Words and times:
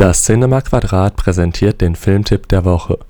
Das 0.00 0.24
Cinema 0.24 0.62
Quadrat 0.62 1.14
präsentiert 1.16 1.82
den 1.82 1.94
Filmtipp 1.94 2.48
der 2.48 2.64
Woche. 2.64 3.00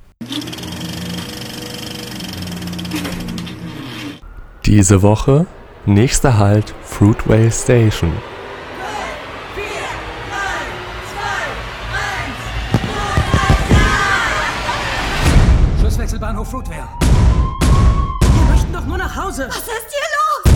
Diese 4.66 5.00
Woche 5.00 5.46
nächster 5.86 6.36
Halt 6.36 6.74
Fruitvale 6.82 7.52
Station. 7.52 8.12
Schlusswechsel 15.78 16.18
Bahnhof 16.18 16.50
Fruitvale. 16.50 16.88
Wir 18.20 18.52
möchten 18.52 18.72
doch 18.72 18.86
nur 18.86 18.98
nach 18.98 19.14
Hause. 19.14 19.46
Was 19.48 19.58
ist 19.58 19.68
hier 19.92 20.08
los? 20.16 20.54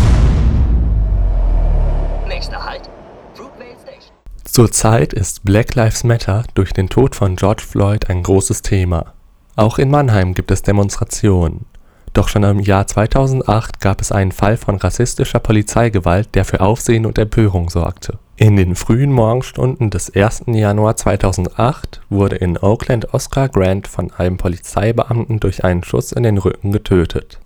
Nächster 2.27 2.61
Halt. 2.61 2.91
Fruitvale 3.35 3.77
Station. 3.81 4.25
Zurzeit 4.55 5.13
ist 5.13 5.43
Black 5.43 5.75
Lives 5.75 6.05
Matter 6.05 6.45
durch 6.55 6.73
den 6.73 6.89
Tod 6.89 7.17
von 7.17 7.35
George 7.35 7.65
Floyd 7.69 8.09
ein 8.09 8.23
großes 8.23 8.63
Thema. 8.63 9.13
Auch 9.57 9.81
in 9.81 9.91
Mannheim 9.91 10.33
gibt 10.33 10.53
es 10.53 10.63
Demonstrationen. 10.63 11.67
Doch 12.13 12.29
schon 12.29 12.45
im 12.45 12.61
Jahr 12.61 12.87
2008 12.87 13.81
gab 13.81 14.01
es 14.01 14.13
einen 14.13 14.31
Fall 14.31 14.57
von 14.57 14.77
rassistischer 14.77 15.41
Polizeigewalt, 15.41 16.37
der 16.37 16.45
für 16.45 16.61
Aufsehen 16.61 17.05
und 17.05 17.19
Empörung 17.19 17.69
sorgte. 17.69 18.21
In 18.37 18.55
den 18.55 18.77
frühen 18.77 19.11
Morgenstunden 19.11 19.91
des 19.91 20.15
1. 20.15 20.45
Januar 20.47 20.95
2008 20.95 22.03
wurde 22.09 22.37
in 22.37 22.57
Oakland 22.57 23.13
Oscar 23.13 23.49
Grant 23.49 23.89
von 23.89 24.13
einem 24.13 24.37
Polizeibeamten 24.37 25.41
durch 25.41 25.65
einen 25.65 25.83
Schuss 25.83 26.13
in 26.13 26.23
den 26.23 26.39
Rücken 26.39 26.71
getötet. 26.71 27.41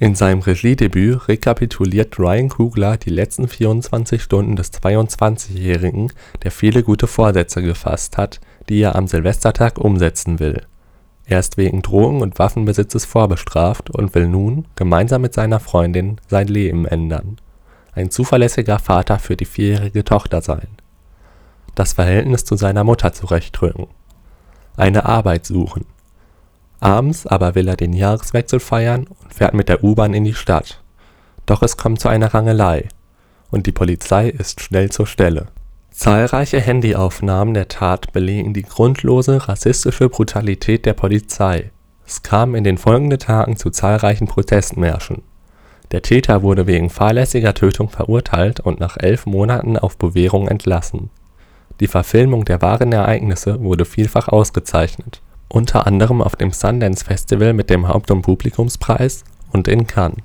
In 0.00 0.14
seinem 0.14 0.38
Regiedebüt 0.40 1.26
rekapituliert 1.26 2.20
Ryan 2.20 2.48
Coogler 2.48 2.96
die 2.96 3.10
letzten 3.10 3.48
24 3.48 4.22
Stunden 4.22 4.54
des 4.54 4.72
22-Jährigen, 4.72 6.12
der 6.44 6.52
viele 6.52 6.84
gute 6.84 7.08
Vorsätze 7.08 7.62
gefasst 7.62 8.16
hat, 8.16 8.38
die 8.68 8.80
er 8.80 8.94
am 8.94 9.08
Silvestertag 9.08 9.76
umsetzen 9.76 10.38
will. 10.38 10.62
Er 11.24 11.40
ist 11.40 11.56
wegen 11.56 11.82
Drogen 11.82 12.22
und 12.22 12.38
Waffenbesitzes 12.38 13.06
vorbestraft 13.06 13.90
und 13.90 14.14
will 14.14 14.28
nun, 14.28 14.66
gemeinsam 14.76 15.22
mit 15.22 15.34
seiner 15.34 15.58
Freundin, 15.58 16.20
sein 16.28 16.46
Leben 16.46 16.86
ändern, 16.86 17.40
ein 17.92 18.12
zuverlässiger 18.12 18.78
Vater 18.78 19.18
für 19.18 19.36
die 19.36 19.46
vierjährige 19.46 20.04
Tochter 20.04 20.42
sein, 20.42 20.68
das 21.74 21.94
Verhältnis 21.94 22.44
zu 22.44 22.54
seiner 22.54 22.84
Mutter 22.84 23.12
zurechtrücken, 23.12 23.88
eine 24.76 25.06
Arbeit 25.06 25.44
suchen. 25.44 25.86
Abends 26.80 27.26
aber 27.26 27.54
will 27.54 27.68
er 27.68 27.76
den 27.76 27.92
Jahreswechsel 27.92 28.60
feiern 28.60 29.06
und 29.06 29.34
fährt 29.34 29.54
mit 29.54 29.68
der 29.68 29.82
U-Bahn 29.82 30.14
in 30.14 30.24
die 30.24 30.34
Stadt. 30.34 30.82
Doch 31.46 31.62
es 31.62 31.76
kommt 31.76 32.00
zu 32.00 32.08
einer 32.08 32.32
Rangelei 32.34 32.88
und 33.50 33.66
die 33.66 33.72
Polizei 33.72 34.28
ist 34.28 34.60
schnell 34.60 34.90
zur 34.90 35.06
Stelle. 35.06 35.46
Zahlreiche 35.90 36.60
Handyaufnahmen 36.60 37.54
der 37.54 37.68
Tat 37.68 38.12
belegen 38.12 38.54
die 38.54 38.62
grundlose 38.62 39.48
rassistische 39.48 40.08
Brutalität 40.08 40.86
der 40.86 40.92
Polizei. 40.92 41.70
Es 42.06 42.22
kam 42.22 42.54
in 42.54 42.64
den 42.64 42.78
folgenden 42.78 43.18
Tagen 43.18 43.56
zu 43.56 43.70
zahlreichen 43.70 44.28
Protestmärschen. 44.28 45.22
Der 45.90 46.02
Täter 46.02 46.42
wurde 46.42 46.66
wegen 46.66 46.90
fahrlässiger 46.90 47.54
Tötung 47.54 47.88
verurteilt 47.88 48.60
und 48.60 48.78
nach 48.78 48.96
elf 48.98 49.26
Monaten 49.26 49.76
auf 49.76 49.96
Bewährung 49.96 50.46
entlassen. 50.46 51.10
Die 51.80 51.86
Verfilmung 51.86 52.44
der 52.44 52.60
wahren 52.60 52.92
Ereignisse 52.92 53.60
wurde 53.62 53.84
vielfach 53.84 54.28
ausgezeichnet, 54.28 55.22
unter 55.48 55.86
anderem 55.86 56.22
auf 56.22 56.36
dem 56.36 56.52
Sundance 56.52 57.04
Festival 57.04 57.52
mit 57.52 57.70
dem 57.70 57.88
Haupt 57.88 58.10
und 58.10 58.22
Publikumspreis 58.22 59.24
und 59.52 59.68
in 59.68 59.86
Cannes. 59.86 60.22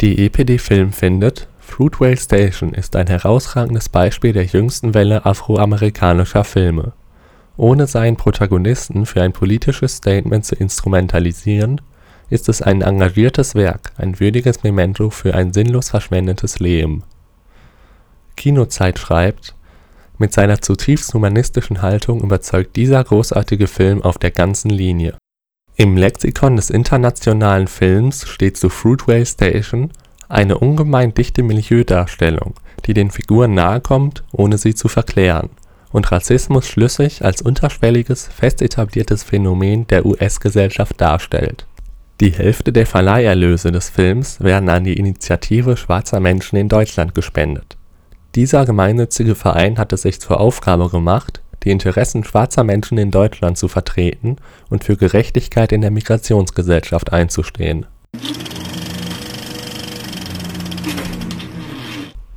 Die 0.00 0.24
epd 0.26 0.60
Film 0.60 0.92
findet 0.92 1.46
Fruitvale 1.70 2.16
Station 2.16 2.74
ist 2.74 2.96
ein 2.96 3.06
herausragendes 3.06 3.88
Beispiel 3.88 4.32
der 4.32 4.44
jüngsten 4.44 4.92
Welle 4.92 5.24
afroamerikanischer 5.24 6.42
Filme. 6.42 6.92
Ohne 7.56 7.86
seinen 7.86 8.16
Protagonisten 8.16 9.06
für 9.06 9.22
ein 9.22 9.32
politisches 9.32 9.96
Statement 9.96 10.44
zu 10.44 10.56
instrumentalisieren, 10.56 11.80
ist 12.28 12.48
es 12.48 12.60
ein 12.62 12.82
engagiertes 12.82 13.54
Werk, 13.54 13.92
ein 13.98 14.18
würdiges 14.18 14.62
Memento 14.62 15.10
für 15.10 15.34
ein 15.34 15.52
sinnlos 15.52 15.90
verschwendetes 15.90 16.58
Leben. 16.58 17.04
Kinozeit 18.36 18.98
schreibt: 18.98 19.54
„Mit 20.20 20.34
seiner 20.34 20.60
zutiefst 20.60 21.14
humanistischen 21.14 21.80
Haltung 21.80 22.20
überzeugt 22.20 22.76
dieser 22.76 23.02
großartige 23.02 23.66
Film 23.66 24.02
auf 24.02 24.18
der 24.18 24.30
ganzen 24.30 24.68
Linie. 24.68 25.16
“Im 25.76 25.96
Lexikon 25.96 26.56
des 26.56 26.68
internationalen 26.68 27.68
Films 27.68 28.28
steht 28.28 28.58
zu 28.58 28.68
Fruitvale 28.68 29.24
Station 29.24 29.90
eine 30.28 30.58
ungemein 30.58 31.14
dichte 31.14 31.42
Milieudarstellung, 31.42 32.52
die 32.84 32.92
den 32.92 33.10
Figuren 33.10 33.54
nahekommt, 33.54 34.22
ohne 34.30 34.58
sie 34.58 34.74
zu 34.74 34.88
verklären, 34.88 35.48
und 35.90 36.12
Rassismus 36.12 36.68
schlüssig 36.68 37.24
als 37.24 37.40
unterschwelliges, 37.40 38.28
fest 38.28 38.60
etabliertes 38.60 39.22
Phänomen 39.22 39.86
der 39.86 40.04
US-Gesellschaft 40.04 41.00
darstellt. 41.00 41.66
Die 42.20 42.32
Hälfte 42.32 42.74
der 42.74 42.84
Verleiherlöse 42.84 43.72
des 43.72 43.88
Films 43.88 44.38
werden 44.42 44.68
an 44.68 44.84
die 44.84 44.98
Initiative 44.98 45.78
Schwarzer 45.78 46.20
Menschen 46.20 46.56
in 46.56 46.68
Deutschland 46.68 47.14
gespendet. 47.14 47.78
Dieser 48.36 48.64
gemeinnützige 48.64 49.34
Verein 49.34 49.76
hat 49.76 49.92
es 49.92 50.02
sich 50.02 50.20
zur 50.20 50.40
Aufgabe 50.40 50.88
gemacht, 50.88 51.42
die 51.64 51.72
Interessen 51.72 52.22
schwarzer 52.22 52.62
Menschen 52.62 52.96
in 52.96 53.10
Deutschland 53.10 53.58
zu 53.58 53.66
vertreten 53.66 54.36
und 54.68 54.84
für 54.84 54.96
Gerechtigkeit 54.96 55.72
in 55.72 55.80
der 55.80 55.90
Migrationsgesellschaft 55.90 57.12
einzustehen 57.12 57.86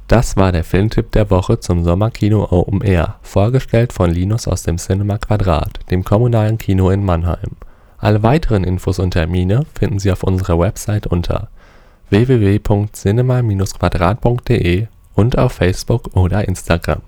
Das 0.08 0.36
war 0.36 0.52
der 0.52 0.64
Filmtipp 0.64 1.12
der 1.12 1.30
Woche 1.30 1.60
zum 1.60 1.84
Sommerkino 1.84 2.48
Open 2.50 2.82
Air, 2.82 3.18
vorgestellt 3.22 3.94
von 3.94 4.10
Linus 4.10 4.48
aus 4.48 4.64
dem 4.64 4.80
Cinema 4.80 5.20
Quadrat, 5.20 5.80
dem 5.92 6.04
kommunalen 6.04 6.58
Kino 6.58 6.90
in 6.90 7.06
Mannheim. 7.06 7.52
Alle 8.00 8.24
weiteren 8.24 8.64
Infos 8.64 8.98
und 8.98 9.12
Termine 9.12 9.68
finden 9.78 10.00
Sie 10.00 10.12
auf 10.12 10.24
unserer 10.24 10.58
Website 10.58 11.06
unter 11.06 11.50
www.cinema-quadrat.de 12.10 14.88
und 15.16 15.38
auf 15.38 15.54
Facebook 15.54 16.16
oder 16.16 16.48
Instagram 16.48 17.02